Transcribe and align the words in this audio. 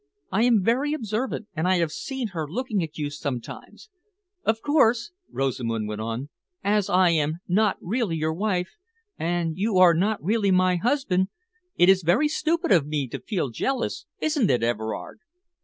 I 0.31 0.41
am 0.45 0.63
very 0.63 0.93
observant, 0.93 1.47
and 1.55 1.67
I 1.67 1.75
have 1.75 1.91
seen 1.91 2.29
her 2.29 2.47
looking 2.49 2.81
at 2.81 2.97
you 2.97 3.11
sometimes 3.11 3.91
Of 4.43 4.63
course," 4.63 5.11
Rosamund 5.29 5.87
went 5.87 6.01
on, 6.01 6.29
"as 6.63 6.89
I 6.89 7.09
am 7.11 7.37
not 7.47 7.77
really 7.79 8.15
your 8.15 8.33
wife 8.33 8.71
and 9.19 9.55
you 9.59 9.77
are 9.77 9.93
not 9.93 10.17
really 10.23 10.49
my 10.49 10.77
husband, 10.77 11.27
it 11.75 11.87
is 11.87 12.01
very 12.01 12.27
stupid 12.27 12.71
of 12.71 12.87
me 12.87 13.07
to 13.09 13.19
feel 13.19 13.49
jealous, 13.51 14.07
isn't 14.19 14.49
it, 14.49 14.63
Everard?" 14.63 15.19